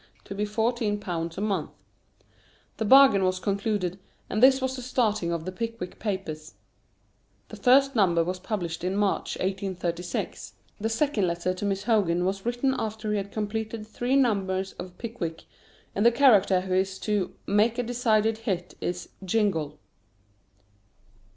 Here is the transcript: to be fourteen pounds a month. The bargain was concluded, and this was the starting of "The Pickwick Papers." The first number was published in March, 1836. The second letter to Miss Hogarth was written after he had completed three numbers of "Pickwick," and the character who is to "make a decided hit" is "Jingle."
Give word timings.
to 0.23 0.33
be 0.33 0.45
fourteen 0.45 0.99
pounds 0.99 1.37
a 1.37 1.41
month. 1.41 1.69
The 2.77 2.85
bargain 2.85 3.23
was 3.23 3.39
concluded, 3.39 3.99
and 4.31 4.41
this 4.41 4.59
was 4.59 4.75
the 4.75 4.81
starting 4.81 5.31
of 5.31 5.45
"The 5.45 5.51
Pickwick 5.51 5.99
Papers." 5.99 6.55
The 7.49 7.55
first 7.55 7.95
number 7.95 8.23
was 8.23 8.39
published 8.39 8.83
in 8.83 8.95
March, 8.95 9.37
1836. 9.37 10.55
The 10.79 10.89
second 10.89 11.27
letter 11.27 11.53
to 11.53 11.65
Miss 11.65 11.83
Hogarth 11.83 12.17
was 12.21 12.47
written 12.47 12.73
after 12.79 13.11
he 13.11 13.17
had 13.17 13.31
completed 13.31 13.85
three 13.85 14.15
numbers 14.15 14.73
of 14.79 14.97
"Pickwick," 14.97 15.43
and 15.93 16.03
the 16.03 16.11
character 16.11 16.61
who 16.61 16.73
is 16.73 16.97
to 17.01 17.35
"make 17.45 17.77
a 17.77 17.83
decided 17.83 18.39
hit" 18.39 18.73
is 18.81 19.07
"Jingle." 19.23 19.77